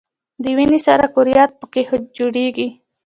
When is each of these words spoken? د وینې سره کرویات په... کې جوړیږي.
د 0.43 0.45
وینې 0.57 0.79
سره 0.87 1.05
کرویات 1.13 1.51
په... 1.59 1.65
کې 1.73 1.81
جوړیږي. 2.15 2.67